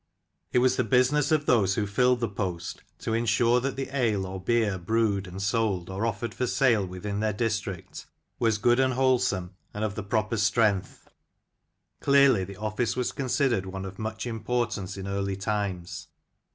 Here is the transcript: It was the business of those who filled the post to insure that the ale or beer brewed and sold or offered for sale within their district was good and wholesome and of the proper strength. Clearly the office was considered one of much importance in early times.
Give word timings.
It 0.51 0.57
was 0.57 0.77
the 0.77 0.83
business 0.83 1.31
of 1.31 1.45
those 1.45 1.75
who 1.75 1.85
filled 1.85 2.21
the 2.21 2.27
post 2.27 2.81
to 3.01 3.13
insure 3.13 3.59
that 3.59 3.75
the 3.75 3.95
ale 3.95 4.25
or 4.25 4.41
beer 4.41 4.79
brewed 4.79 5.27
and 5.27 5.39
sold 5.39 5.91
or 5.91 6.07
offered 6.07 6.33
for 6.33 6.47
sale 6.47 6.83
within 6.83 7.19
their 7.19 7.33
district 7.33 8.07
was 8.39 8.57
good 8.57 8.79
and 8.79 8.95
wholesome 8.95 9.53
and 9.75 9.83
of 9.83 9.93
the 9.93 10.01
proper 10.01 10.37
strength. 10.37 11.07
Clearly 11.99 12.43
the 12.43 12.57
office 12.57 12.95
was 12.95 13.11
considered 13.11 13.67
one 13.67 13.85
of 13.85 13.99
much 13.99 14.25
importance 14.25 14.97
in 14.97 15.07
early 15.07 15.35
times. 15.35 16.07